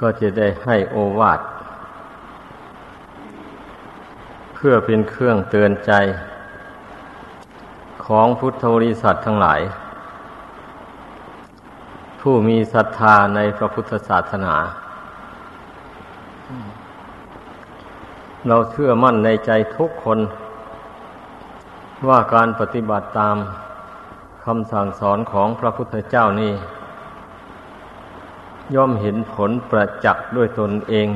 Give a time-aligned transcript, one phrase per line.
[0.00, 1.40] ก็จะได้ให้โอวาท
[4.54, 5.92] เพื่อเป็นเครื่องเตือนใจ
[8.06, 9.60] ของพุทธบริษัททั้งหลาย
[12.20, 14.54] ผู้มีศรัทธาในพระพุทธศาสนา
[18.48, 20.18] เราเชื่อมั่นในใจทุกคน
[22.08, 23.36] ว่าการปฏิบัติตาม
[24.44, 26.52] คำสั่งสอนของพระพุทธเจ้านี่
[28.74, 31.08] ย่อมเห็นผลประจักษ์ด้วยตนเอง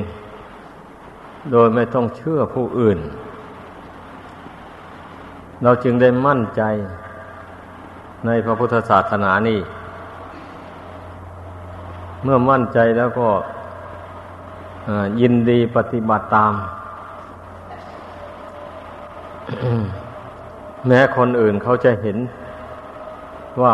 [1.51, 2.99] โดยไม่ต้องเชื่อผู้อื่น
[5.63, 6.61] เราจึงได้มั่นใจ
[8.25, 9.59] ในพระพุทธศาสนานี่
[12.23, 13.29] เมื่อมั่นใจแล้วก็
[15.19, 16.53] ยินดีปฏิบัติตาม
[20.87, 22.17] แม้คนอื่นเขาจะเห็น
[23.61, 23.73] ว่า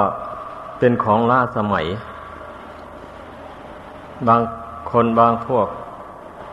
[0.79, 1.85] เป็นของล้าสมัย
[4.27, 4.41] บาง
[4.91, 5.67] คนบางพวก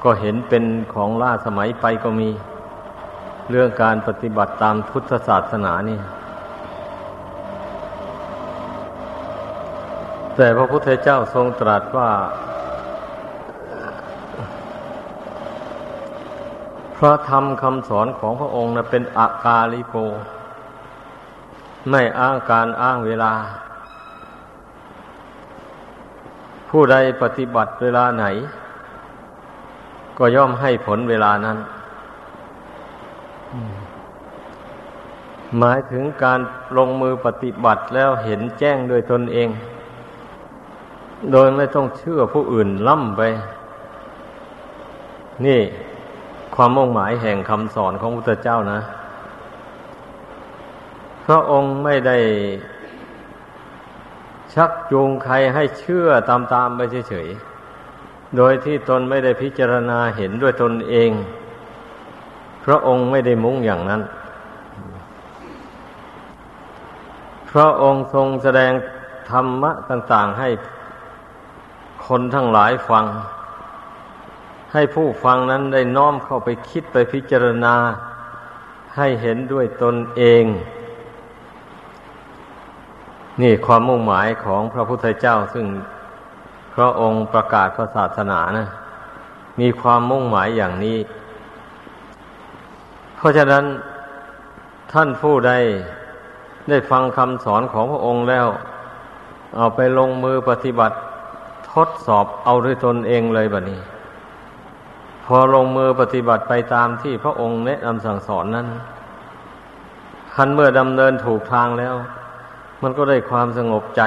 [0.05, 2.29] ก็เห็นเป็นของล้าสมัยไปก็มี
[3.51, 5.99] เรื่องการปฏิบัติตามพุทธศาสนานี่
[10.37, 12.11] แต่พระพุทธเจ้าทรงตรัสว่า
[16.97, 19.97] พระธรรมคำสอนของพระองค์นะเป็นอากาลิโก
[21.91, 23.33] ไม่อ้างการอ้างเวลา
[26.77, 28.25] ผู้ใดปฏิบัติเวลาไหน
[30.19, 31.59] ก็ย่อมให้ผลเวลานั้น
[35.59, 36.41] หมายถึงการ
[36.77, 39.49] ลงมือปฏิบัติแล้วเห็นแจ้งโดยตนเอง
[41.33, 43.23] โดยไม่ต้องเชื่อผู้อื่นล่ำไป
[45.47, 45.61] นี่
[46.55, 48.81] ความมุ่งหมายแห่งคำสอนของพระพุทธเจ้านะ
[51.27, 52.19] พระองค์ไม่ได้
[54.55, 61.11] ชักจูงใครให้เชื่อตามๆไปเฉยๆ โดยที่ตนไม่ได้พิจารณาเห็นด้วยตนเอง
[62.65, 64.03] พระองค์ไม่ได้มุ่งอย่างนั้น
[67.51, 68.73] พระองค์ทรงแสดง
[69.31, 70.49] ธรรมะต่างๆให้
[72.07, 73.05] คนทั้งหลายฟัง
[74.73, 77.75] ให้ผู้ฟังนั้นได้น้อมเข้าไปคิดไปพิจารณา
[78.97, 80.45] ให้เห็นด้วยตนเอง
[83.41, 85.67] นี่ความมุ่งหมายของพระพุทธเจ้าซึ่ง
[86.75, 88.69] พระองค์ประกาศพระศาสนานะ
[89.61, 90.99] มีความมุ่งหมายอย่างนี้
[93.17, 93.65] เพราะฉะนั้น
[94.93, 95.53] ท่านผู้ใด
[96.69, 98.47] ได้ฟังคำสอนของพระองค์แล้ว
[99.57, 100.97] เอาไปลงมือปฏิบัติ
[101.73, 103.81] ทดสอบเอาด้วยตนเองเลยแบบนี้
[105.25, 108.67] พอลงมือปฏิบัติไปตามที่พระองค์แนะนำสั่งสอนนั้น
[110.35, 111.95] คันเมื่อดำเนินถูกทางแล้ว
[112.85, 114.03] มันก็ได้ความสงบใจ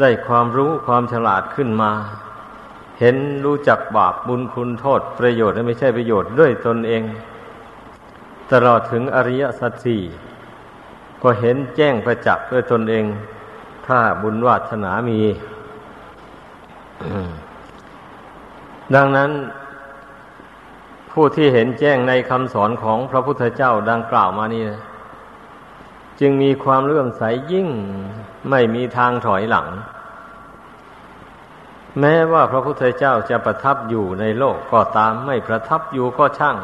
[0.00, 1.90] ได้ความรู้ความฉลาดขึ้นมา
[3.00, 7.02] เห็นรู้จักบาปบุญคุณโทษประโยชน์และไม่ใช่ประโยชน์ด้วยตนเอง
[8.52, 10.02] ตลอดถึงอริยสัจสี่
[11.22, 13.04] ก็เห็นแจ้งประจักษ์ด้วยตนเอง
[13.86, 15.20] ถ้าบุญวาสนามี
[18.94, 19.30] ดังนั้น
[21.12, 24.80] ผู้ที่เห็นแจ้งในคำสอนของพระพุทธเจ้าดังกล่าวมานี่นะ
[26.20, 27.22] จึงมีความเลื่อมใส
[27.52, 27.68] ยิ่ง
[28.50, 29.68] ไม่มีทางถอยหลัง
[32.00, 36.56] แม้ว่าพระพุทธเจ้าจะประทับอยู่ในโลกก็ตามไม่ประทับอยู่ก็ช่าง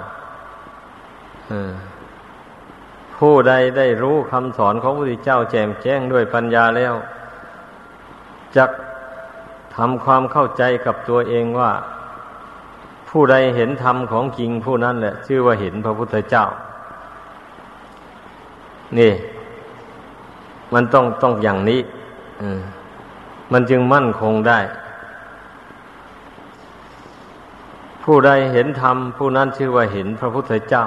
[3.17, 6.95] ผู้ใดได้รู้คำสอนของพระพุทธเจ้าแจ่มแจ้งด้วยปัญญาแล้ว
[8.57, 8.65] จะ
[9.77, 11.73] ทำความเข้าใจกับตัวเองว่า
[13.09, 16.47] ผู้ใดเห็นธรรมของจริงผู้นั้นแหละ ชื่อว่าเห็นพระพุทธเจ้า
[18.99, 19.13] นี่
[20.77, 21.81] มันต้องต้องอย่างนี้
[23.53, 24.61] มันจึงมั่นคงได้
[28.05, 30.85] ผู้ใดเห็นธรรมผู้นั้นชื่อว่าเห็นพระพุทธเจ้า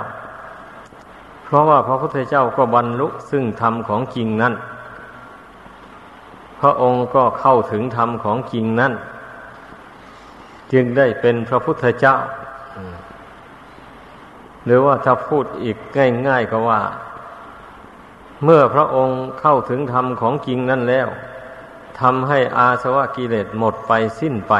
[1.43, 4.53] เพราะว่าพระพุทธเจ้าก็บรรลุซึ่งธรรมของจริงนั้น
[6.59, 8.93] พระองค์ก็เข้าถึงธรรมของจริงนั้น
[10.73, 12.15] จึงได้เป็นพระพุทธเจ้า
[14.65, 15.77] หรือว่าถ้าพูดอีก
[16.27, 16.79] ง่าย ๆ ก็ว่า
[18.43, 21.07] เมื่อพระองค์เข้าถึงธรรมของจริงนั่นแล้ว
[21.99, 24.53] ทำให้อาสวะกิเลสหมดไปสิ้นไป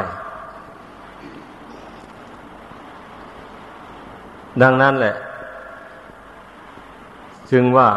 [4.62, 5.16] ดังนั้นแหละ
[7.52, 7.90] จึงว่า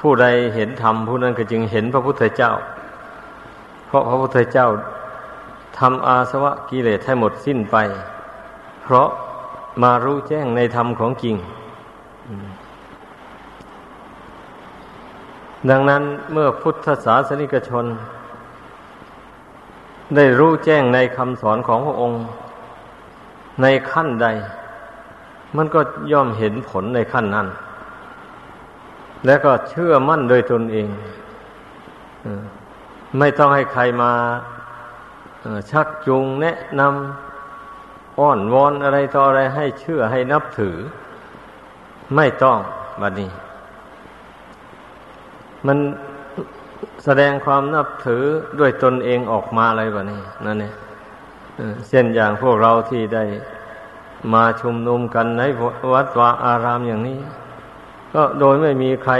[0.00, 2.52] ผู้ใดเห็นธรรมผู้นั้นก็จึงเห็นพระพุทธเจ้า
[3.86, 4.68] เพราะพระพุทธเจ้า
[5.78, 7.76] ทำอาสวะกิเลสให้หมดสิ้นไป
[8.82, 9.08] เพราะ
[9.82, 11.36] มารู้แจ้งในธรรมของจริง
[15.70, 16.02] ดังนั้น
[16.32, 17.84] เมื่อพุทธศาสนิกชน
[20.16, 22.22] ได้รู้แจ้งในคำสอนของพระองค์
[23.62, 24.26] ในขั้นใด
[25.56, 25.80] มันก็
[26.12, 27.48] ย่อมเห็นผลในขั้นนั้น
[29.26, 30.88] แล้วก็เชื่อมั่นโดยตนเอง
[33.18, 34.12] ไม่ต้องให้ใครมา
[35.70, 40.76] ชักจูงแนะนำอ้อนวอนอะไรต่ออะไรให้เชื่อให้นับถือ
[42.16, 42.58] ไม่ต้อง
[43.00, 43.30] บัดนี้
[45.66, 45.78] มัน
[47.04, 48.24] แสดงความนับถือ
[48.58, 50.74] ด้วยตนเองออกมาอะไรแบบนี้นั่นเอง
[51.88, 53.24] เช่นอย่างพวกเราที่ได้
[54.32, 55.42] มาชุมนุมกันใน
[55.92, 57.18] วัดวาอารามอย่างนี้
[58.14, 59.14] ก็โดยไม่มีใคร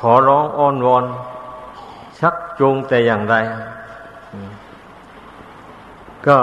[0.00, 1.04] ขอร้องอ้อนวอน
[2.18, 3.36] ชักจูงแต่อย่างใด
[6.26, 6.38] ก็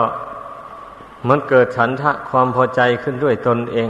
[1.28, 3.89] มันเกิดฉันทะความพอใจขึ้นด้วยตนเอง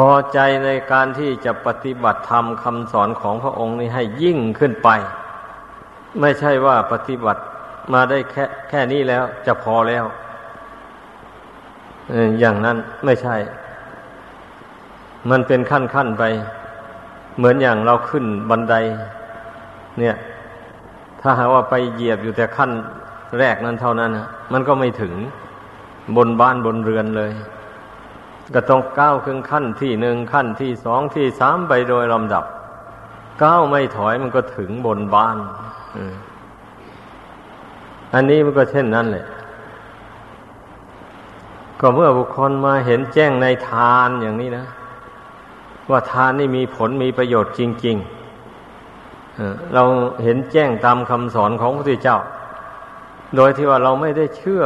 [0.00, 4.88] พอใจในการที่จะปฏิบัติธรรมคำสอนของพระองค์นี้ให้ยิ่งขึ้นไป
[6.20, 7.42] ไม่ใช่ว่าปฏิบัติ
[7.92, 10.04] มาได้แค่แค่นี้แล้ว จะพอแล้ว
[12.40, 13.36] อย่างนั้นไม่ใช่
[15.30, 16.24] มันเป็นขั้นขั้นไป
[17.36, 18.74] เหมือนอย่างเราขึ้นบันได
[19.98, 20.16] เนี่ย
[21.20, 22.70] ถ้าหาว่าไปเหยียบอยู่แต่ขั้น
[23.38, 25.14] แรกนั้นเท่านั้นนะมันก็ไม่ถึง
[26.16, 27.32] บนบ้านบนเรือนเลย
[28.54, 32.44] ก็ต้องก้าวขึ้นขั้นที่หนึ่งขั้นที่สองที่สามไปโดยลำดับ
[33.42, 35.36] ก้าวไม่ถอยมันก็ถึงบนบ้าน
[38.14, 39.26] อันนี้มันก็เช่นนั้นแหละ
[41.80, 44.66] ก็เมื่อบุคคลมาเห็นแจ้งในทานอย่างนี้นะ
[45.90, 49.82] ว่าทานนี่มีผลมีประโยชน์จริงๆเรา
[50.22, 52.18] เห็นแจ้งตามคำสอนของพระพุทธเจ้า
[53.36, 54.64] โดยที่ว่าเราไม่ได้เชื่อ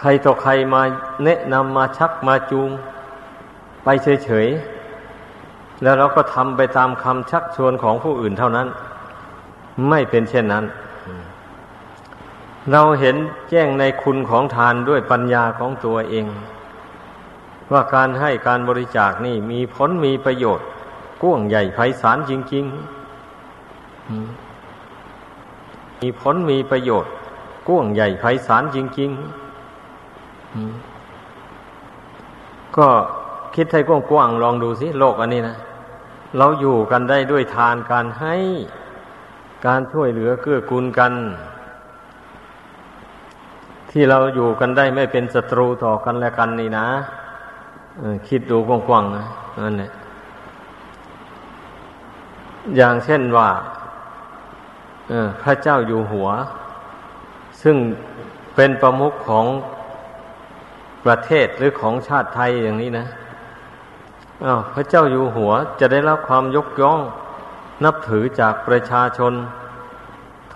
[0.00, 0.82] ใครต่อใครมา
[1.24, 2.70] แนะนำมาชักมาจูง
[3.84, 3.88] ไป
[4.24, 8.68] เฉยๆ แล้วเราก็ทำไปตามคำชักชวนของผู้อื่นเท่านั้น
[9.88, 10.64] ไม่เป็นเช่นนั้น
[12.72, 13.16] เราเห็น
[13.50, 16.26] แจ้งในคุณของทานด้วยปัญญาของตัวเอง
[17.72, 20.66] ว่าการให้การบริจาคนี่มีผลมีประโยชน์
[21.22, 22.76] กว้างใหญ่ไพศาลจริง ๆ
[26.00, 27.12] มีผลมีประโยชน์
[27.68, 29.20] กว้างใหญ่ไพศาลจริง ๆ
[32.76, 32.88] ก็
[33.54, 35.56] คิดให้กว้างๆลองดูสิ โลกอันนี้นะ
[36.38, 38.34] เราอยู่กันได้ด้วยทานการให้
[39.66, 41.12] การช่วยเหลือเกื้อกูลกัน
[43.90, 46.86] ที่เราอยู่กันได้ไม่เป็นศัตรูต่อกันและกันนี่นะ
[48.28, 49.26] คิดดูกว้างๆนะ
[49.64, 49.92] นั่นแหละ
[52.76, 53.48] อย่างเช่นว่า
[55.42, 56.28] พระเจ้าอยู่หัว
[57.62, 57.76] ซึ่ง
[58.54, 59.46] เป็นประมุขของ
[61.04, 63.06] ประเทศหรือของชาติไทยอย่างนี้นะ
[64.44, 67.00] อาพระเจ้าอยู่หัวจะได้รับความยกย่อง
[67.84, 69.32] นับถือจากประชาชน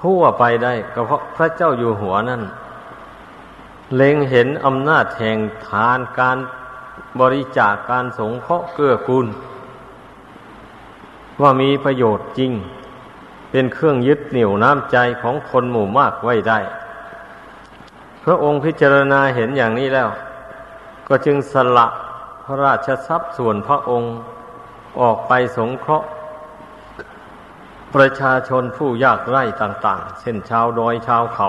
[0.00, 2.42] ทั่วไปได้ ก็เพราะพระเจ้าอยู่หัวนั่น
[3.94, 6.38] เล็งเห็นอำนาจแห่งทานการ
[7.20, 9.26] บริจาคการสงเคราะห์เกื้อกูล
[11.40, 12.52] ว่ามีประโยชน์จริง
[13.50, 16.58] เป็นเครื่องยึดเหนี่ยวน้ำใจของคนหมู่มากไว้ได้
[18.24, 20.08] พระองค์พิจารณาเห็นอย่างนี้แล้ว
[21.08, 21.86] ก็จึงสละ
[22.44, 24.14] พระราชทรัพย์ส่วนพระองค์
[25.00, 26.08] ออกไปสงเคราะห์
[27.94, 31.48] ประชาชนผู้ยากไร้ต่าง ๆ เช่นชาวดอยชาวเขา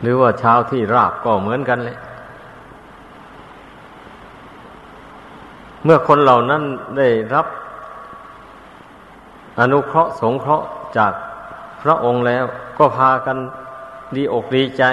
[0.00, 1.98] หรือว่าชาวที่ราบก็เหมือนกันเลย
[5.84, 6.62] เมื่อคนเหล่านั้น
[6.96, 7.46] ได้รับ
[9.60, 10.66] อนุเคราะห์สงเคราะห์
[10.96, 11.12] จาก
[11.82, 12.44] พระองค์แล้ว
[12.78, 13.36] ก็พากัน
[14.16, 14.84] ดีอกดีใจ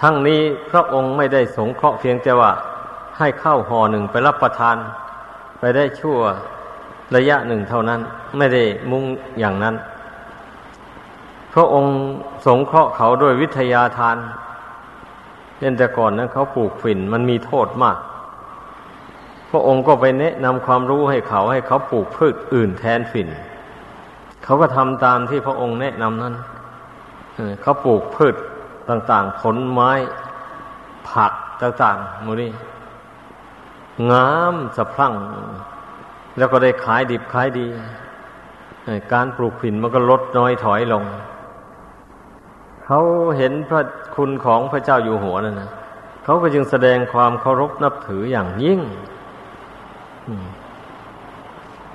[0.00, 2.50] ทั้งนี้พระองค์ไม่ได้สงเคราะห์เพียงแต่ว่า
[3.18, 4.76] ให้เข้าห่อหนึ่งไปรับประทาน
[5.58, 6.18] ไปได้ชั่ว
[7.16, 8.00] ระยะหนึ่งเท่านั้น
[8.36, 9.04] ไม่ได้มุ่ง
[9.38, 9.74] อย่างนั้น
[11.54, 11.94] พระองค์
[12.46, 14.16] สงเคราะห์เขาด้วยวิทยาทาน
[15.58, 17.96] เช่นแต่ก่อนนั้นเขาปลูกฝิ่นมันมีโทษมาก
[19.50, 23.28] พระองค์ก็ไปแนะนำความรู้ให้เขาให้เขาปลูกพืชอื่นแทนฝิ่น
[24.44, 26.34] เขาก็ทำตามที่พระองค์แนะนำนั้น
[27.62, 28.34] เขาปลูกพืช
[28.88, 29.90] ต่างๆ ผลไม้
[31.08, 32.52] ผักต่างๆมูนี่
[34.10, 35.14] งามสะพรั่ง
[36.38, 37.66] แล้วก็ได้ขายดิบขายดี
[39.12, 41.04] การปลูกฝิ่นมันก็ลดน้อยถอยลง
[42.84, 43.00] เขา
[43.36, 43.82] เห็นพระ
[44.16, 45.70] คุณของพระเจ้าอยู่หัวนั่นนะ
[46.24, 48.80] เขาก็จึงแสดงความเคารพนับถืออย่างยิ่ง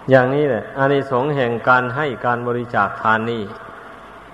[0.09, 3.43] อย่างนี้แหละอานิสงส์แห่งการให้การบริจาคทานนี่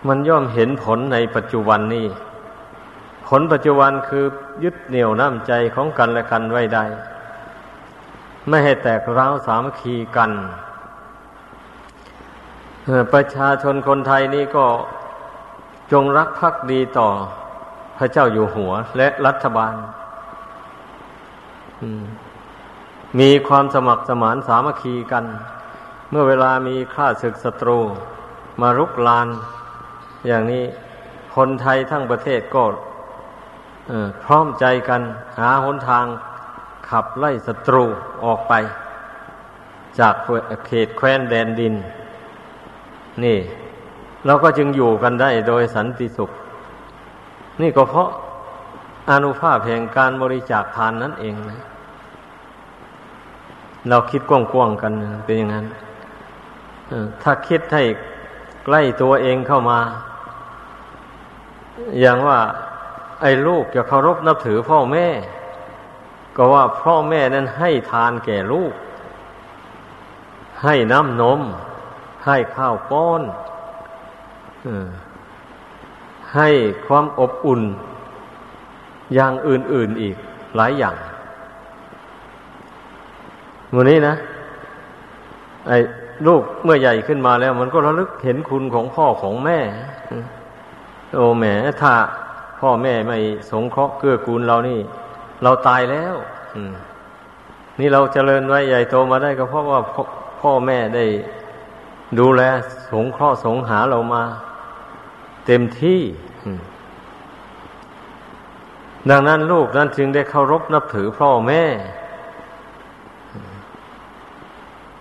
[0.07, 2.07] มันย่อมเห็นผลในปัจจุบันนี้
[3.27, 4.25] ผลปัจจุบันคือ
[4.63, 6.85] ยึดเหนี่ยวน้ำใจของกันและกันไว้ได้
[8.47, 10.31] ไม่ให้แตกร้าวสามัคคีกัน
[13.13, 14.65] ประชาชนคนไทยนี่ก็
[15.91, 17.09] จงรักภักดีต่อ
[17.97, 19.73] พระเจ้าอยู่หัวและรัฐบาล
[23.19, 25.25] มีความสมัครสมานสามัคคีกัน
[26.09, 27.79] เมื่อเวลามีข้าศึกศัตรู
[28.61, 29.27] มารุกลาน
[30.27, 30.63] อย่างนี้
[31.35, 32.63] คนไทยทั้งประเทศก็
[34.23, 35.01] พร้อมใจกัน
[35.39, 36.05] หาหนทาง
[36.89, 37.85] ขับไล่ศัตรู
[38.25, 38.53] ออกไป
[39.99, 40.13] จาก
[40.67, 41.73] เขตแคว้นแดนดิน
[43.23, 43.37] นี่
[44.25, 46.31] เราก็จึงอยู่กันได้โดยสันติสุข
[47.61, 48.09] นี่ก็เพราะ
[49.11, 51.61] อนุภาพแห่งการบริจาคทานนั่นเองนะ
[53.89, 54.93] เราคิดกว้างๆกัน
[55.25, 55.65] เป็นอย่างนั้น
[57.23, 57.83] ถ้าคิดให้
[58.69, 59.79] ใกล้ตัวเองเข้ามา
[61.99, 62.39] อย่างว่า
[63.21, 65.07] ไอ้ลูกจะเคารพนับถือพ่อแม่
[66.35, 68.73] ก็ว่าพ่อแม่นั้นให้ทานแก่ลูก
[70.63, 71.41] ให้น้ำนม
[72.25, 73.21] ให้ข้าวป้อน
[76.35, 76.49] ให้
[76.87, 77.61] ความอบอุ่น
[79.13, 80.15] อย่างอื่น ๆอีก
[80.55, 80.95] หลายอย่าง
[83.75, 84.13] วันนี้นะ
[85.67, 85.71] ไอ
[86.25, 89.59] ลูกเมื่อใหญ่ขึ้นมาแล้ว มันก็ระลึกเห็นคุณของพ่อของแม่
[91.15, 91.93] โอ้แม่ถ้า
[92.61, 93.17] พ่อแม่ไม่
[93.51, 94.79] สงเคราะห์เกื้อกูลเรานี่
[95.43, 96.15] เราตายแล้ว
[97.79, 99.79] นี่เราเจริญไว้ใหญ่โตมาได้ก็เพราะว่า
[100.41, 101.05] พ่อแม่ได้
[102.19, 102.41] ดูแล
[102.91, 104.23] สงเคราะห์สงหาเรามา
[105.45, 106.01] เต็มที่
[109.09, 111.63] ดังนั้นลูกนั้นจึงได้เคารพนับถือพ่อแม่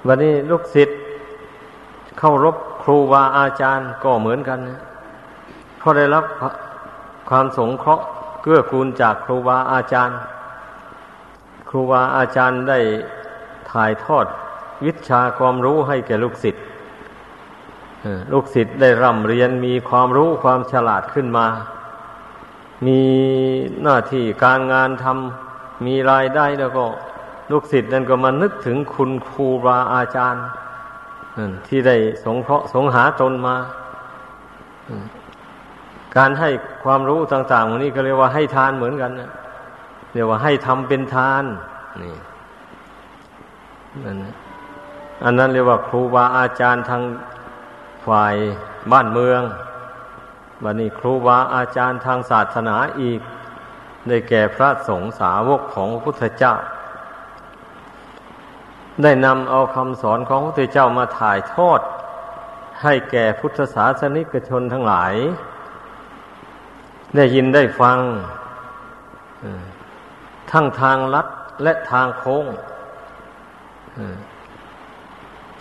[0.06, 0.99] วันนี้ลูกศิษย์
[2.18, 4.80] เคารพครูบาอาจารย์ก็เหมือนกันนะ
[5.78, 6.25] เพราะได้รับ
[7.28, 8.04] ความสงเคราะห์
[8.42, 10.18] เกื้อกูลจากครูบาอาจารย์
[11.68, 12.78] ครูบาอาจารย์ได้
[13.70, 14.26] ถ่ายทอด
[14.85, 16.64] วิชาความรู้ให้แก่ลูกศิษย์
[18.32, 21.46] ลูกศิษย์ได้ร่ำเรียนมีความรู้ความฉลาดขึ้นมา
[22.87, 23.00] มี
[23.82, 26.85] หน้าที่การงานทำมีรายได้แล้วก็
[27.50, 30.44] ลูกศิษย์นั่นก็มานึกถึงคุณครูบาอาจารย์
[31.69, 33.57] ที่ได้สงเคราะห์สงหาตนมา
[36.16, 36.50] การให้
[36.85, 39.31] ความรู้ต่างๆนี้ก็เรียกว่าให้ทานเหมือนกันนะ
[40.12, 41.45] เรียกว่าให้ทำเป็นทาน
[42.02, 42.14] นี่
[45.25, 47.02] อันนั้นเรียกว่าครูบาอาจารย์ทาง
[48.07, 48.35] ฝ่าย
[48.93, 49.43] บ้านเมือง
[50.62, 53.21] บันนี้ครูบาอาจารย์ทางศาสนาอีก
[54.09, 56.55] ได้แก่พระสงฆ์สาวกของพระพุทธเจ้า
[59.02, 61.80] ได้นำเอาคำสอนของพระพุทธเจ้ามาถ่ายทอด
[62.82, 65.14] ให้แก่พุทธศาสนิกชนทั้งหลาย
[67.16, 67.98] ได้ยินได้ฟัง
[70.50, 71.26] ทั้งทางลัด
[71.62, 72.46] และทางโค้ง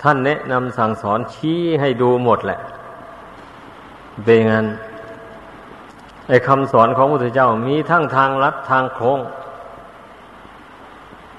[0.02, 2.60] ท่านแนะนำสั่งสอนชี้ให้ดูหมดแหละ
[4.24, 4.68] เป็นงั้น
[6.28, 9.20] ไอ้คำสอนของพระพุทธเจ้ามีทั้งทางลัดทางโค้ง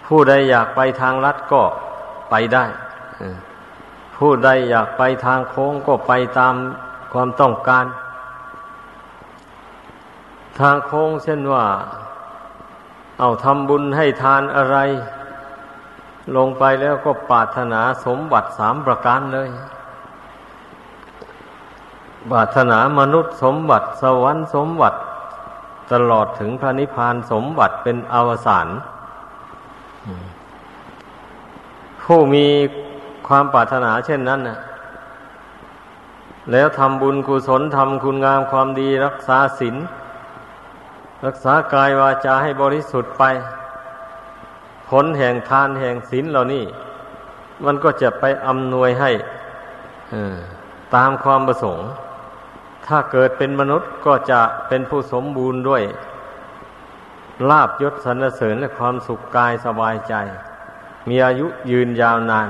[0.06, 1.62] ผู้ใดอยากไปทางลัดก็
[2.30, 2.64] ไปได้
[4.16, 6.54] ผู้ใดอยากไปทางโค้งก็ไปตาม
[7.12, 7.86] ความต้องการ
[10.58, 11.64] ทางโค้งเช่นว่า
[13.20, 14.76] เอาทำบุญให้ทานอะไร
[16.36, 19.48] ลงไปแล้วก็ปรารถนาสมบัติสามประการเลย
[22.30, 24.98] ปรารถนามนุษย์สมบัติสวรรค์สมบัติ
[25.92, 28.68] ตลอดถึงพระนิพพานสมบัติเป็นอวสาน
[32.06, 32.46] ผู้มี
[33.28, 34.58] ความปรารถนาเช่นนั้นนะ
[36.52, 39.76] แล้วทำบุญกุศลทำคุณงามความดีรักษาศีล
[41.26, 43.22] รักษากายวาจาให้บริสุทธิ์ไป
[44.88, 46.64] ผลแห่งทานแห่งศีลเหล่านี้
[47.64, 49.10] มันก็จะไปอำนวยให้
[50.94, 51.86] ตามความประสงค์
[52.86, 55.82] ถ้าเกิดเป็นมนุษย์ก็จะเป็นผู้สมบูรณ์ด้วย
[57.50, 60.14] ลาบยศสรรเสริญและความสุขกายสบายใจ
[61.08, 62.48] มีอายุยืนยาวนาน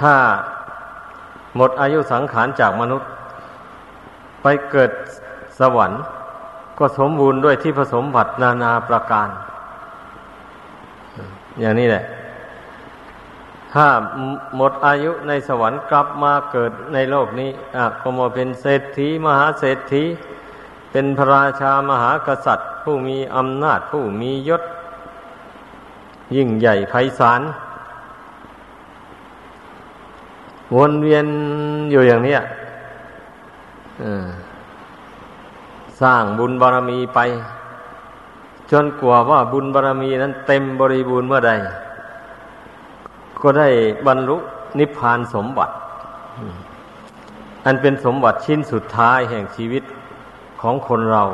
[0.00, 0.14] ถ้า
[1.56, 3.08] หมดอายุสังขารจากมนุษย์
[4.42, 4.90] ไปเกิด
[5.58, 6.02] สวรรค์
[6.78, 9.28] ก็สมบูรณ์ด้วยที่ผสมบัตินานาประการ
[11.60, 12.04] อย่างนี้แหละ
[13.72, 13.86] ถ้า
[14.56, 20.04] หมดอายุในสวรรค์กลับมาเกิดในโลกนี้อะก็มาเป็นเศรษฐีมหาเศรษฐี
[20.90, 24.62] เป็นพระราชามหากษัตริย์ ผู้มีอำนาจผู้มียศ
[26.36, 27.42] ยิ่งใหญ่ไพศาล
[30.74, 31.26] วนเวียน
[31.90, 32.36] อยู่อย่างนี้
[36.00, 37.18] สร้างบุญบารมีไป
[38.70, 41.52] จนกว่าว่าบุญบารรมีนั้นเต็มบริบูรณ์เมื่อใด
[43.42, 43.68] ก็ได้
[44.06, 44.36] บรรลุ
[44.78, 45.74] นิพพานสมบัติ
[47.64, 49.84] อันเป็นสมบัติชิ้นสุดท้ายแห่งชีวิต
[50.60, 51.24] ของคนเรา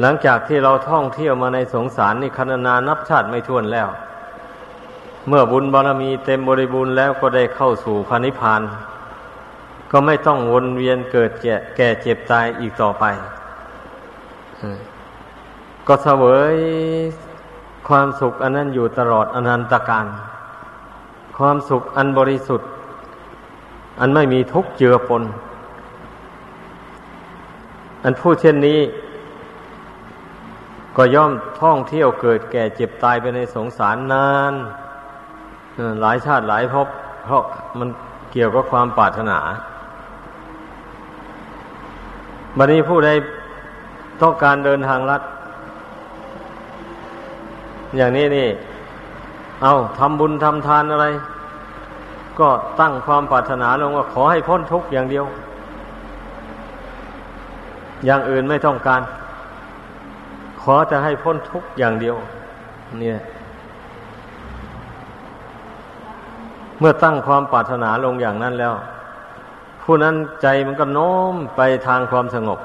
[0.00, 3.88] หลังจากที่เราท่องเที่ยวมาในสงสารนี่คณนานับชาติไม่ท้วนแล้ว
[5.28, 8.62] เมื่อบุญบารรมีเต็มบริบูรณ์แล้วก็ได้เข้าสู่พระนิพพาน
[9.90, 11.30] ก็ไม่ต้องวนเวียนเกิด
[11.76, 13.04] แก่เจ็บตายอีกต่อไป
[15.86, 16.24] ก็เสว
[16.54, 16.56] ย
[17.88, 20.06] ความสุขอันนั้นอยู่ตลอดอนันตการ
[21.38, 22.68] ความสุขอันบริสุทธิ์
[24.00, 25.22] อันไม่มีทุกข์เจือปน
[28.04, 28.78] อันพูดเช่นนี้
[31.00, 34.54] ก็ย่อมท่องเที่ยวเกิดแก่เจ็บตายไปในสงสารนาน
[36.00, 36.88] หลายชาติหลายภพ
[37.24, 37.42] เพราะ
[37.78, 37.88] มัน
[38.32, 39.38] เกี่ยวกับความปรารถนา
[42.56, 43.10] บัดนี้ผู้ใด
[44.22, 45.22] ต้องการเดินทางลัด
[47.96, 48.48] อย่างนี้นี่
[49.62, 51.06] เอาทำบุญทำทานอะไร
[52.40, 52.48] ก็
[52.80, 55.24] ตั้งความปรารถนาลงว่าขอให้พ้นทุกข์อย่างเดียว
[58.04, 59.00] อย่างอื่นไม่ต้องการ
[60.72, 62.16] อจะให้พ้นทุกอย่างเดียว
[63.00, 63.18] เนี่ย
[66.78, 68.74] เมื่อตั้งความปรารถนาลงอย่างนั้นแล้ว
[69.82, 72.60] ผู้นั้นใจมันก็โน้มไปทางความสงบ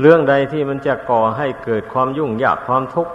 [0.00, 3.12] เรื่องใดที่มันจะก่อให้เกิดความยุ่งยากความทุกข์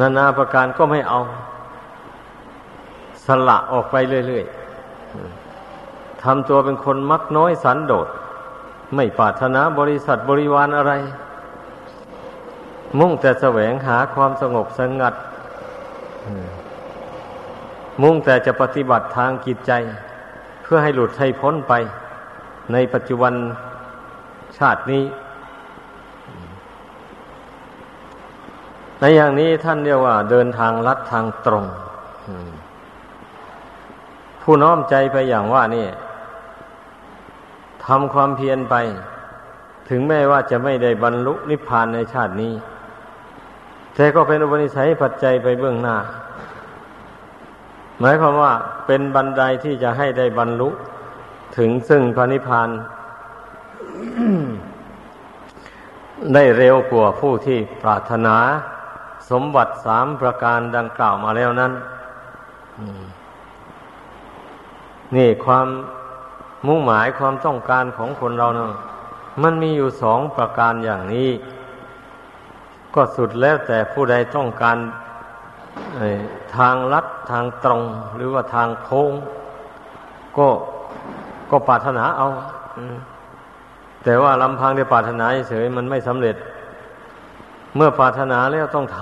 [0.00, 1.20] นานาประการก็ไม่เอา
[3.26, 8.08] สละออกไปเรื่อยๆทำตัวเป็นคนมักน้อยสันโดษ
[8.94, 10.92] ไม่ปรารถนาบริษัทบริวารอะไร
[12.98, 15.14] มุ่งแต่แสวงหาความสงบสงัด
[18.02, 19.72] มุ่งแต่จะปฏิบัติทางกิจใจ
[20.62, 21.72] เพื่อให้หลุดให้พ้นไป
[22.72, 23.32] ในปัจจุบัน
[24.58, 25.04] ชาตินี้
[29.00, 31.64] ในอย่างนี้ท่านเรียกว่า เดินทางลัดทางตรง
[34.42, 35.86] ผู้น้อมใจไปอย่างว่านี่
[37.86, 38.74] ทำความเพียรไป
[39.88, 42.52] ถึงแม้ว่าจะไม่ได้บรรลุนิพพานในชาตินี้
[43.96, 45.96] แต่ก็เป็นอุปนิสัยปัจจัยไปเบื้องหน้า
[48.00, 48.52] หมายความว่า
[48.86, 50.68] เป็นบันไดที่จะให้ได้บรรลุ
[51.56, 52.68] ถึงซึ่งพระนิพพาน
[56.34, 58.36] ได้เร็วกว่าผู้ที่ปรารถนา
[59.30, 61.72] สมบัติสามประการดังกล่าวมาแล้วนั้น
[65.16, 65.66] นี่ความ
[66.66, 68.72] มุ่งหมายความต้องการของคนเราเนะ
[69.42, 71.28] มันมีอยู่สองประการอย่างนี้
[72.96, 74.76] ก็สุดแล้วแต่ผู้ใดต้องการ
[76.56, 77.82] ทางลัดทางตรง
[78.16, 79.12] หรือว่าทางโค้ง
[80.38, 80.48] ก็
[81.50, 82.28] ก็ปรารถนาเอา
[84.04, 86.36] แต่ว่าลำพังได้ปรารถนาเฉยมันไม่สำเร็จ
[87.76, 89.00] เมื่อปรารถนาแล้วต้องท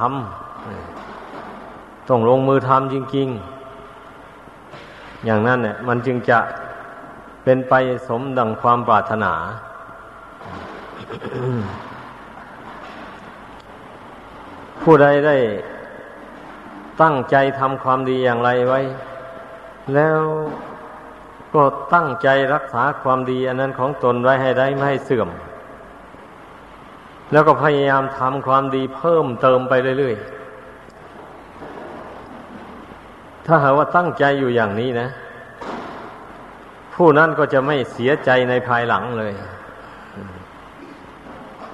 [0.85, 3.29] ำต้องลงมือทำจริง
[4.47, 6.39] ๆ อย่างนั้นเนี่ยมันจึงจะ
[7.45, 7.75] เป็นไป
[8.09, 9.33] สมดังความปรารถนา
[14.85, 15.37] ผู้ใดได้
[17.03, 18.81] ตั้งใจทำความดีอย่างไรไว้
[19.95, 20.21] แล้ว
[21.55, 21.63] ก็
[21.95, 25.29] ตั้งใจรักษาความดีอันนั้นของตนไว้ให้ได้ไม่ให้เสื่อม
[27.33, 35.09] แล้วก็พยายามทำความดีเพิ่มเติมไปเรื่อยๆ ถ้าหากว่าตั้งใจอยู่อย่างนี้นะ
[36.95, 39.33] ผู้นั้นก็จะไม่เสียใจในภายหลังเลย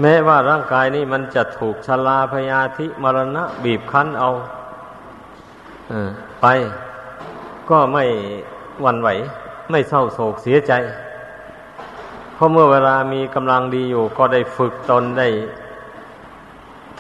[0.00, 4.30] แม้ว่าร่างกายนี้มันจะถูกชลาพยาธิมรณะ บีบคั้นเอา
[6.40, 6.46] ไป
[7.70, 8.04] ก็ไม่
[8.82, 9.08] หวั่นไหว
[9.70, 10.72] ไม่เศร้าโศกเสียใจ
[12.34, 15.28] เพราะเมื่อเวลามีกำลังดีอยู่ ก็ได้ฝึกตนได้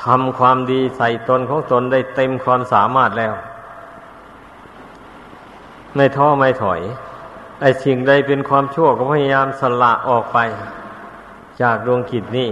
[0.04, 3.34] ทำความดีใส่ตนของตนได้เต็มความสามารถแล้ว
[5.96, 6.80] ไม่ท้อไม่ถอย
[7.60, 10.38] ไอ้สิ่งใดเป็นความชั่วก็พยายามสละออกไป
[11.62, 12.48] จากดวงกิจนี้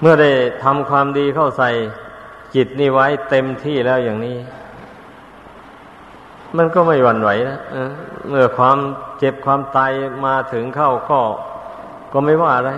[0.00, 0.30] เมื่อได้
[0.64, 1.70] ทำความดีเข้าใส่
[2.54, 4.36] จิตนี่ไว้เต็มที่แล้วอย่างนี้
[6.56, 7.58] มันก็ไม่หวั่นไหวนะ
[8.28, 8.78] เมื่อความ
[9.18, 9.92] เจ็บความตาย
[10.26, 11.20] มาถึงเข้าก็
[12.12, 12.72] ก็ไม่ว่าอะไร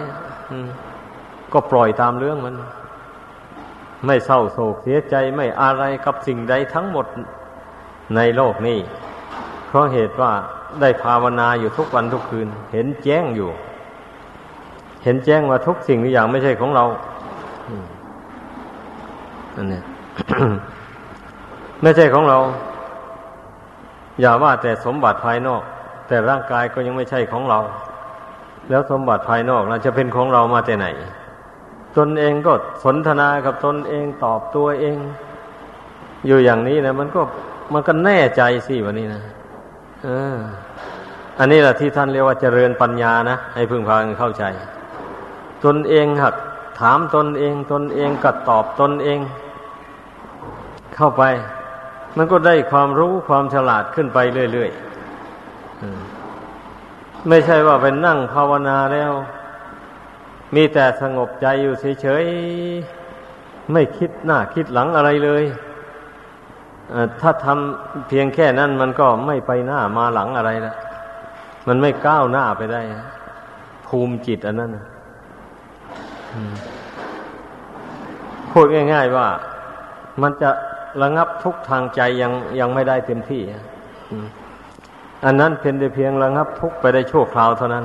[1.53, 2.55] ก็ปล่อยตามเรื่องมัน
[4.07, 7.07] ไม่เศร้าโศกเสียใจไม่อะไรกับสิ่งใดทั้งหมด
[8.17, 8.79] ในโลกนี้
[9.67, 10.33] เพราะเหตุว่า
[10.81, 13.51] ได้ภาวนาอยู่ทุกวันทุกคืน เห็นแจ้งอยู่
[15.05, 16.85] เห็นแจ้งว่าทุกสิ่งทุกอย่างไม่ใช่ของเรา
[19.57, 19.81] อันนี้
[21.83, 22.39] ไม่ใช่ของเรา
[24.21, 25.63] อย่าว่าแต่สมบัติภายนอก
[26.09, 27.59] แต่ร่างกายก็ยังไม่ใช่ของเรา
[28.71, 30.87] แล้วสมบัติภายนอกเราจะเป็นของเรามาแต่ไหน
[31.97, 32.53] ตนเองก็
[32.85, 34.97] สนทนากับตนเองตอบตัวเอง
[36.27, 37.23] อยู่อย่างนี้นะมันก็
[37.73, 39.23] มันก็แน่ใจสิวันนี้นะ
[40.05, 40.37] เออ
[41.39, 44.45] อันนี้แหละที่ท่านเรียกว่าเจริญปัญญานะ ให้พึงพากันเข้าใจ
[45.65, 46.35] ตนเองหัก
[46.81, 49.19] ถามตนเอง ตนเองกัดตอบตนเอง
[50.95, 51.23] เข้าไป
[52.17, 54.19] มันก็ได้ความรู้ความฉลาดขึ้นไป
[54.53, 59.13] เรื่อยๆไม่ใช่ว่าเป็นนั่งภาวนาแล้ว
[60.55, 65.45] มีแต่สงบใจอยู่เฉยๆไม่คิดหน้าคิดหลังอะไรเลย
[67.21, 70.75] ถ้าทำเพียงแค่นั้นมันก็ไม่ไปหน้ามาหลังอะไรละ
[71.67, 72.83] มันไม่ก้าวหน้าไปได้
[73.87, 74.71] ภูมิจิตอันนั้น
[78.51, 79.29] พูดง่าย ๆ ว่า
[80.23, 80.51] มันจะ
[81.03, 83.43] ระงับทุกทางใจยังยังไม่ได้เต็มที่
[85.25, 87.85] อันนั้นเป็นแต่เพียงระงับทุกไปได้ชั่วคราวเท่านั้น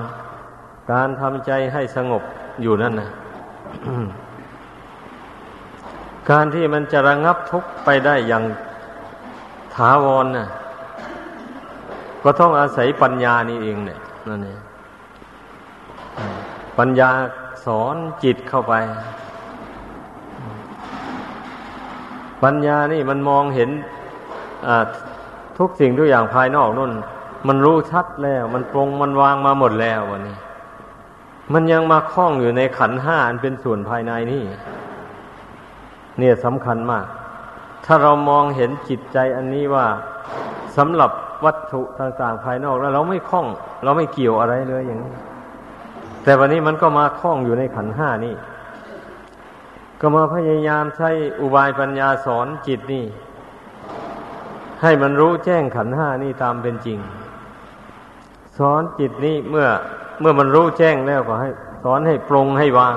[0.91, 2.23] การทำใจให้สงบ
[2.61, 3.09] อยู่นั่นนะ
[6.29, 8.43] การที่มันจะระงับทุกไปได้อย่าง
[9.75, 10.47] ถาวรน่ะ
[12.23, 14.59] ก็ต้องอาศัยปัญญานี่เองเนี่ยนั่นเอง
[16.79, 17.09] ปัญญา
[17.65, 18.73] สอนจิตเข้าไป
[22.43, 23.69] ปัญญานี่มันมองเห็น
[25.57, 26.91] ทุกสิ่งทุกอย่างภายนอกนู่น
[27.47, 30.37] มันรู้ชัดแล้ว มันปรงมันวางมาหมดแล้ววันนี้
[31.53, 34.43] มันยังมาคล้องอยู่ในขันห้าอันเป็นส่วนภายในนี่
[36.19, 37.05] เนี่ยสำคัญมาก
[37.85, 39.85] ถ้าเรามองเห็นจิตใจอันนี้ว่า
[40.77, 41.11] สำหรับ
[41.45, 43.47] วัตถุต่างๆภายนอกแล้ว เราไม่คล้อง
[43.83, 45.13] เราไม่เกี่ยวอะไรเลยอย่างนี้
[46.23, 48.35] แต่วันนี้มันก็มาคล้องอยู่ในขันห้านี่
[50.01, 51.09] ก็มาพยายามใช้
[51.41, 53.05] อุบายปัญญาสอนจิตนี่
[54.81, 56.99] ให้มันรู้แจ้งขันห้านี่ตามเป็นจริง
[58.57, 59.67] สอนจิตนี่เมื่อ
[60.19, 61.49] เมื่อมันรู้แจ้งแล้วก็ให้
[61.83, 62.95] สอนให้ปรงให้วาง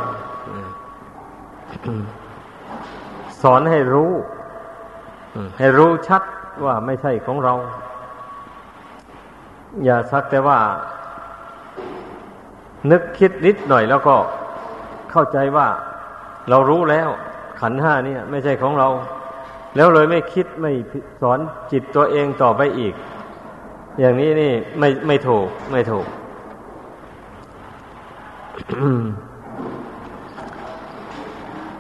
[3.43, 4.13] สอนให้รู้
[5.59, 6.23] ให้รู้ชัด
[6.65, 7.55] ว่าไม่ใช่ของเรา
[9.85, 10.59] อย่าสักแต่ว่า
[12.91, 14.17] นึกคิดนิดหน่อยแล้วก็
[15.11, 15.69] เข้าใจว่า
[16.51, 17.09] เรารู้แล้ว
[17.61, 18.89] ขันห้านี่ไม่ใช่ของเรา
[19.77, 20.73] แล้วเลยไม่คิดไม่
[21.23, 21.39] สอน
[21.73, 22.95] จิตตัวเองต่อไปอีก
[24.01, 26.07] อย่างนี้นี่ไม่ไม่ถูกไม่ถูก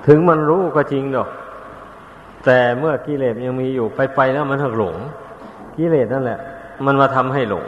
[0.06, 1.28] ถึงมันรู้ก็จริงดอก
[2.44, 4.96] แต่เมื่อกิเลสยังมีอยู่ไปไปแล้วมันถึงหลง
[5.76, 6.40] กิเลสนั่นแหละ
[6.87, 7.66] มันมาทำให้หลง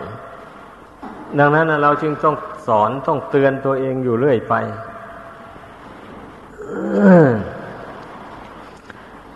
[1.38, 2.34] ดังนั้นเราจึงต้อง
[2.68, 4.54] สอนต้องเตือนตัวเองอยู่เรื่อยไป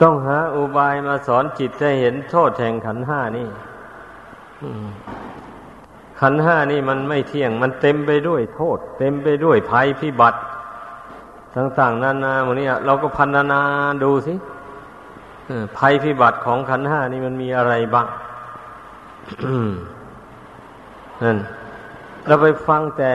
[0.00, 3.48] ต้องหาอุบายมาสอนจิตให้เห็นโทษแห่งขันห้านี่
[6.20, 10.38] ขันห้านี่มันไม่เที่ยง มันเต็มไปด้วยโทษ เต็มไปด้วยภัยพิบัติ
[11.56, 13.60] ต่างๆนานาหมดนี้เราก็พันนา
[14.04, 14.34] ดูสิ
[15.78, 18.06] ภัยพิบัติของขันห้านี่มันมีอะไรบ้าง
[21.22, 21.38] นั่น
[22.26, 23.12] เราไปฟังแต่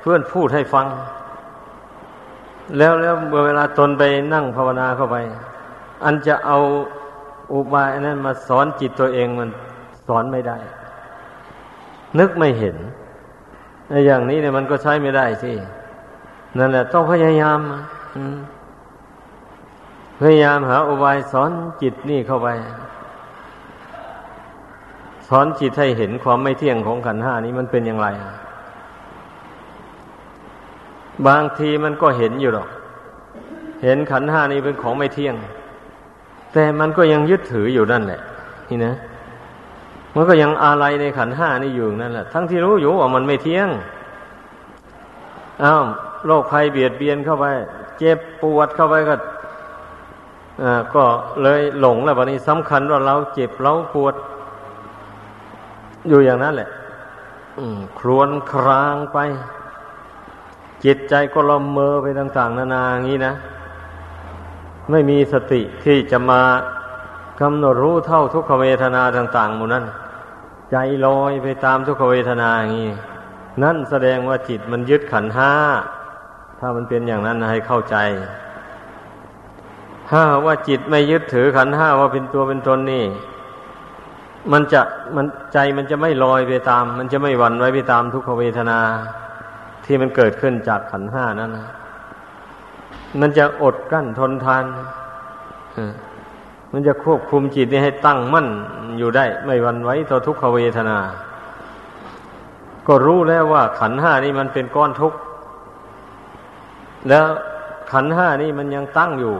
[0.00, 0.86] เพื่อนพูดให้ฟัง
[2.78, 3.14] แล้วแล้ว
[3.46, 4.02] เวลาตนไป
[4.34, 5.16] นั่งภาวนาเข้าไป
[6.04, 6.58] อันจะเอา
[7.52, 9.50] อุบายนั้นมาสอนจิตตัวเองมัน
[10.06, 10.58] สอนไม่ได้
[12.18, 12.76] นึกไม่เห็น
[14.06, 15.52] อย่างนี้เนี่ยมันก็ใช้ไม่ได้สิ
[16.58, 17.58] นั่นแหละ ต้องพยายาม
[18.16, 18.36] อืม
[20.20, 21.50] พยายามหาอุบายสอน
[21.82, 22.48] จิตนี่เข้าไป
[25.28, 28.08] สอนจิตให้เห็นความไม่เที่ยงของขันห้านี้มันเป็นอย่างไร
[31.26, 32.68] บางทีมันก็เห็นอยู่หรอก
[33.82, 35.34] เห็นขันห้านี้เป็นของไม่เที่ยง
[36.52, 38.20] แต่มันก็ยังยึดถืออยู่นั่นแหละ
[38.68, 38.94] นี่นะ
[40.14, 43.68] มันก็ยังอะไรในขันห้านี่อยู่นั่นแหละ ทั้งที่รู้อยู่ว่ามันไม่เที่ยง
[45.64, 45.82] อ้าว
[46.26, 47.46] โรคภัยเบียดเบียนเข้าไป
[47.98, 49.14] เจ็บปวดเข้าไปก็
[50.94, 51.04] ก็
[51.42, 54.14] เลยหลงแล้ววันนี้สำคัญว่าเราเจ็บเราปวด
[56.08, 56.70] อยู่อย่างนั้นแหละ
[57.98, 59.18] ครวนครางไป
[60.84, 63.34] จิตใจก็ละเมอไปต่าง ๆ นานาอย่างนี้นะ
[64.90, 66.40] ไม่มีสติที่จะมา
[67.40, 69.84] กำหนดรู้เท่าทุกขเวทนาต่าง ๆ หมู่นั้น
[70.70, 72.90] ใจลอยไปตามทุกขเวทนาอย่างนี้
[73.62, 75.52] นั่นแสดงว่าจิตมันยึดขันห้า
[76.58, 77.96] ถ้ามันเป็นอย่างนั้นให้เข้าใจ
[80.08, 83.04] ถ้าว่าจิตไม่ยึดถือขันห้าว่าเป็นตัวเป็นตนนี่
[84.52, 84.80] มันจะ
[85.16, 88.78] มันใจมันจะไม่ลอยไปตาม มันจะไม่หวั่นไหวไปตามทุกขเวทนา
[89.84, 91.68] ที่มันเกิดขึ้นจากขันห้านั้นนะ
[93.20, 94.64] มันจะอดกั้นทนทาน
[96.72, 98.48] มันจะควบคุมจิตนี้ให้ตั้งมั่น
[98.98, 100.98] อยู่ได้ ไม่วันไหวต่อทุกขเวทนา
[102.86, 105.18] ก็รู้แล้วว่าขันห้านี่มันเป็นก้อนทุกข์
[107.08, 107.24] แล้ว
[107.92, 109.34] ขันห้านี่มันยังตั้งอยู่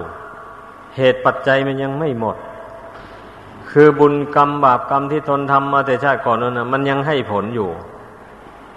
[0.96, 2.36] เหตุปัจจัยมันยังไม่หมด
[3.70, 7.68] คือบุญกรรมบาปกรรมที่ตนทำมาแต่ชาติก่อนนั้นนะมันยังให้ผลอยู่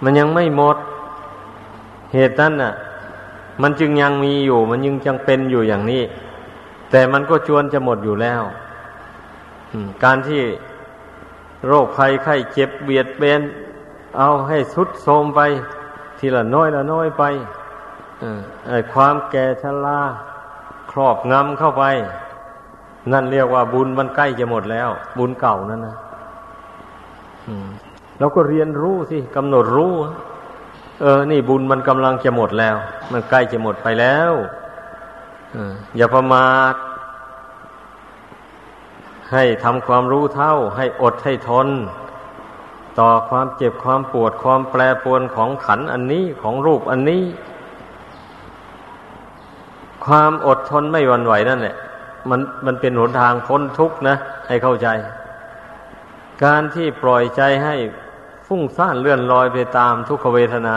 [0.02, 0.76] มันยังไม่หมด
[2.14, 2.72] เหตุนั้นน่ะ
[3.62, 6.02] มันจึงยังมีอยู่ มันยังจังเป็นอยู่อย่างนี้
[6.90, 8.42] แต่มันก็จวนจะหมดอยู่แล้ว
[10.04, 10.42] การที่
[11.66, 13.40] โรคภัยไข้เจ็บเบียดเบน
[14.18, 15.40] เอาให้สุดโทมไป
[16.18, 17.22] ทีละน้อยละน้อยไป
[18.92, 20.00] ความแก่ชรา
[20.90, 21.84] ครอบงำเข้าไป
[23.12, 25.96] นั่นเรียกว่าบุญมันใกล้จะหมดแล้ว บุญเก่านั่นนะ
[28.18, 29.92] เราก็เรียนรู้สิกำหนดรู้
[31.00, 32.76] เออ นี่บุญมันกำลังจะหมดแล้ว
[33.12, 34.32] มันใกล้จะหมดไปแล้ว
[35.96, 36.74] อย่าประมาท
[39.32, 41.68] ให้ทำความรู้เท่า ให้อดให้ทน
[42.98, 47.22] ต่อความเจ็บความปวดความแปรปรวนของขันอันนี้ของรูปอันนี้
[50.06, 51.76] ความอดทนไม่หวั่นไหวนั่นแหละ
[52.30, 54.16] มันมันเป็นหนทางพ้นทุกข์นะ
[54.48, 54.88] ให้เข้าใจ
[56.44, 57.74] การที่ปล่อยใจให้
[58.46, 60.76] ฟุ้งซ่านเลื่อนลอยไปตามทุกขเวทนา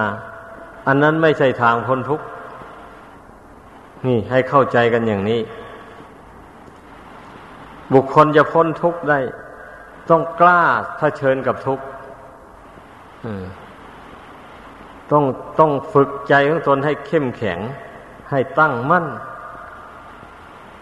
[0.87, 2.25] อันนั้นไม่ใช่ทางพ้นทุกข์
[4.05, 5.41] นี่ให้เข้าใจกันอย่างนี้
[7.93, 9.19] บุคคลจะพ้นทุกข์ได้
[10.09, 10.63] ต้องกล้า
[10.97, 11.85] เผชิญกับทุกข์
[15.11, 15.23] ต้อง
[15.59, 17.59] ต้องฝึกใจของตนให้เข้มแข็ง
[18.31, 19.05] ให้ตั้งมั่น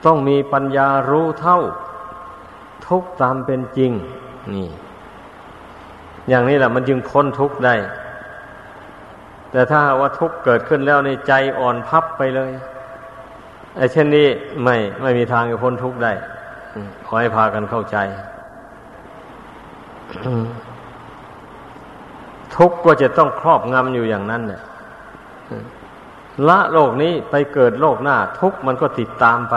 [0.06, 1.60] ต้องมีปัญญารู้เท่า
[2.88, 3.92] ทุกตามเป็นจริง
[4.54, 4.70] นี่
[6.30, 7.76] อย่างนี้แหละมันจึงพ้นทุกได้
[9.52, 12.52] แต่ถ้าว่าทุกเกิดขึ้นแล้วในใจอ่อนพับไปเลย
[13.78, 14.28] ไอ้เช่นนี้
[14.64, 16.14] ไม่ไม่มีทางจะพ้นทุกได้
[17.06, 17.98] ขอให้พากันเข้าใจ
[22.56, 24.62] ทุกก็จะต้องครอบงำอยู่อย่างนั้นเนี่ย
[26.48, 29.56] ละโลกนี้ไปเกิดโลกหน้า ทุกมันก็ติดตามไป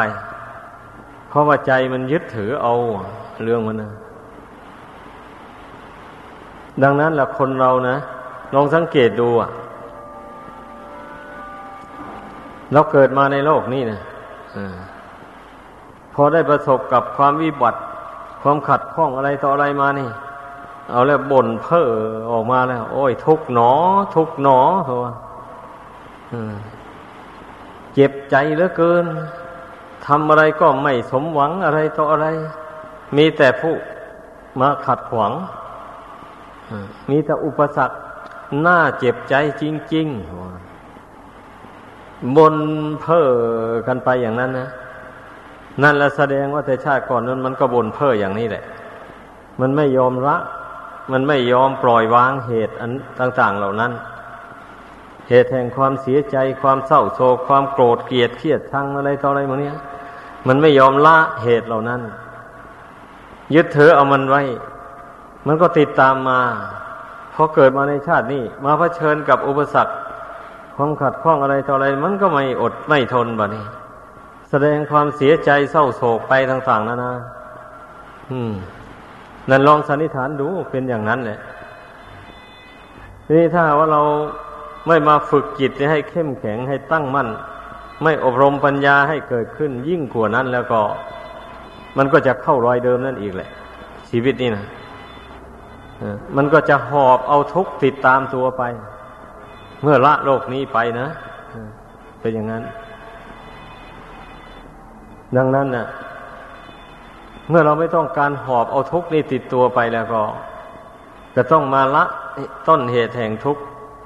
[1.33, 2.75] เพราะว่าใจมันยึดถือเอา
[3.43, 3.91] เรื่องมันนะ
[6.83, 7.97] ดังนั้นแหละคนเรานะ
[8.55, 9.51] ลองสังเกตดูอะ
[12.73, 14.01] เราเกิดมาในโลกนี้นะ
[14.57, 14.59] อ
[16.15, 17.79] พอได้ประสบกับความวิบัติ
[18.43, 20.09] ความขัดข้องอะไรต่ออะไรมานี่
[20.91, 21.89] เอาแล้วบ่นเพ้อ
[22.31, 23.73] ออกมาแล้ว โอ้ย ทุกหนอ
[24.15, 25.13] ทุกหนอเหรอ
[27.95, 29.07] เจ็บใจเหลือเกิน
[30.07, 32.27] ทำอะไรก็ไม่สมหวังอะไรต่ออะไร
[33.17, 33.75] มีแต่ผู้
[34.61, 35.33] มาขัดขวาง
[37.11, 37.97] มีแต่อุปสรรค
[38.67, 42.55] น่าเจ็บใจจริงๆบน
[43.01, 43.27] เพ้อ
[43.87, 44.69] กันไปอย่างนั้นนะ
[45.83, 48.65] นั่นละแสดงว่าแต่ชาติก่อนนั้น มันก็บนเพ้ออย่างนี้แหละ
[49.61, 50.37] มันไม่ยอมละ
[51.13, 53.93] มันไม่ยอมปล่อยวางเหตุอันต่าง ๆ เหล่านั้น
[55.29, 59.77] เหตุแห่งความเสียใจความเศร้าโศกความโกรธเกลียดเครียดชังอะไรต่ออะไรพวกนี้ย
[60.47, 62.01] มันไม่ยอมละเหตุเหล่านั้น
[63.55, 64.43] ยึดถือเอามันไว้
[65.47, 66.41] มันก็ติดตามมา
[67.35, 69.95] พอเกิดมาในชาตินี้มาเผชิญกับอุปสรรค
[70.77, 73.65] ความขัดข้องอะไรต่ออะไร มันก็ไม่อดไม่ทนบ่นี้
[74.51, 77.13] แสดงความเสียใจเศร้าโศกไปต่างๆนานา
[78.31, 78.53] อืม
[79.51, 81.39] นั่นลองสันนิษฐานดูเป็นอย่างนั้นแหละ
[83.25, 84.03] ทีนี้ถ้าว่าเรา
[84.89, 87.29] ไม่มาฝึกจิตให้เข้มแข็งให้ตั้งมั่น
[88.03, 90.81] ไม่อบรมปัญญาให้เกิดขึ้น ยิ่งกว่านั้นแล้วก็
[91.99, 93.51] มันก็จะเข้ารอยเดิมนั่นอีกแหละ
[94.11, 94.65] ชีวิตนี่นะ
[96.37, 98.63] มันก็จะหอบเอาทุกติดตามตัวไป
[99.83, 101.09] เมื่อละโลกนี้ไปนะ
[102.21, 102.63] เป็นอย่างนั้น
[105.37, 105.87] ดังนั้นน่ะ
[107.51, 110.23] เมื่อเราไม่ต้องการหอบเอาทุกนี้ติดตัวไปแล้วก็
[111.37, 112.05] จะต้องมาละ
[112.69, 113.57] ต้นเหตุแห่งทุก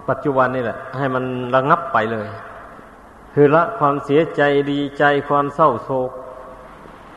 [0.09, 2.27] ปัจจุบันนี่แหละ ให้มันระงับไปเลย
[3.38, 6.11] คือละความเสียใจดีใจความเศร้าโศก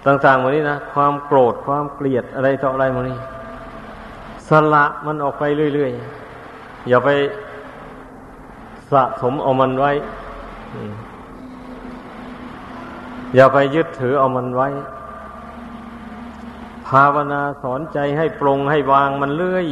[0.06, 3.18] ต่างๆหมดนี้นะความโกรธความเกลียดอะไรต่ออะไรหมดนี้
[4.48, 7.10] สละมันออกไปเรื่อยๆ อย่าไป
[8.92, 9.92] สะสมเอามันไว้
[13.36, 14.68] อย่าไปยึดถือเอามันไว้
[16.88, 19.68] ภาวนาสอนใจให้ปรงให้วางมันเลื่อย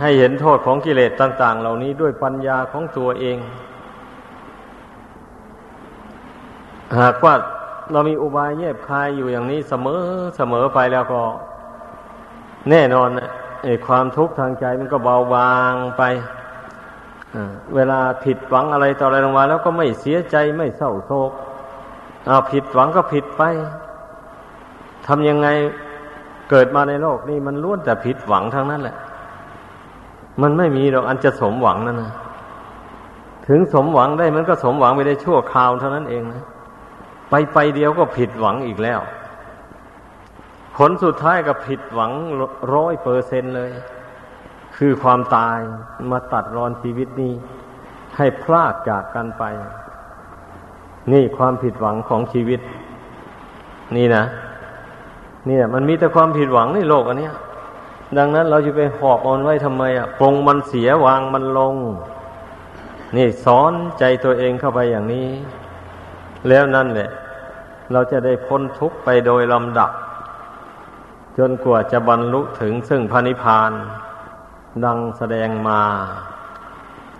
[0.00, 3.38] ให้เห็นโทษของกิเลสต่าง ๆ เหล่านี้ด้วยปัญญาของตัวเอง
[6.98, 7.34] หากว่า
[7.92, 10.00] เรามีอุบายแยบคายอยู่อย่างนี้เสมอ
[10.36, 11.20] เสมอไปแล้วก็
[12.70, 13.08] แน่นอน
[13.64, 16.02] ไอ้ความทุกข์ทางใจมันก็เบาบางไป
[17.74, 21.32] เวลาผิดหวังอะไรต่ออะไรลงมา แล้วก็ไม่เสียใจไม่เศร้าโศก
[22.26, 23.42] เอาผิดหวังก็ผิดไป
[25.06, 25.48] ทำยังไง
[26.50, 28.96] เกิดมาในโลกนี่มันล้วนแต่ผิดหวังทั้งนั้นแหละ
[30.42, 32.12] มันไม่มีหรอกอันจะสมหวังนั่นนะ
[33.48, 36.44] ถึงสมหวังได้มันก็สมหวังไปได้ชั่วคราวเท่านั้นเองนะ
[37.30, 39.00] ไปไปเดียวก็ผิดหวังอีกแล้ว
[40.76, 42.12] ผลสุดท้ายก็ผิดหวัง
[42.74, 43.70] ร้อยเปอร์เซนเลย
[44.76, 45.58] คือความตาย
[46.10, 47.32] มาตัดรอนชีวิตนี้
[48.16, 49.44] ให้พลากจากกันไป
[51.12, 52.60] นี่ความผิดหวังของชีวิต
[53.96, 54.24] นี่นะ
[55.48, 57.30] นี่มันมีแต่ความผิดหวังในโลกอันนี้
[58.18, 61.76] ดังนั้นเราจะไปหอบออนไว้ทำไมอะปรงมันเสียวางมันลง
[63.16, 65.28] นี่สอนใจตัวเองเข้าไปอย่างนี้
[66.48, 67.10] แล้วนั่นแหละ
[67.92, 69.90] เราจะได้พ้นทุกข์ไปโดยลำดับ
[71.38, 73.72] จนกว่าจะบรรลุถึงซึ่งพระนิพพาน
[74.84, 75.80] ดังแสดงมา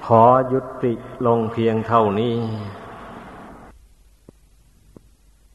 [0.07, 0.93] ขอยุติ
[1.27, 2.35] ลงเพียงเท่านี้